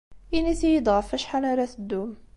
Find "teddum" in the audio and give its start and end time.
1.71-2.11